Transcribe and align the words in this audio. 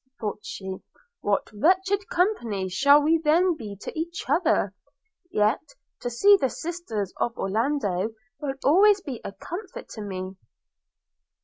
thought 0.19 0.39
she, 0.41 0.77
'what 1.19 1.47
wretched 1.53 2.09
company 2.09 2.67
shall 2.67 3.03
we 3.03 3.19
then 3.23 3.55
be 3.55 3.75
to 3.79 3.91
each 3.95 4.25
other! 4.27 4.73
yet 5.29 5.59
to 5.99 6.09
see 6.09 6.35
the 6.37 6.49
sisters 6.49 7.13
of 7.17 7.37
Orlando 7.37 8.09
will 8.39 8.55
always 8.63 8.99
be 9.01 9.21
a 9.23 9.31
comfort 9.31 9.89
to 9.89 10.01
me.' 10.01 10.37